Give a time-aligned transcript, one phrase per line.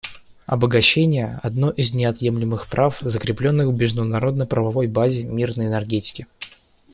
[0.47, 6.25] Обогащение— одно из неотъемлемых прав, закрепленных в международно-правовой базе мирной энергетики.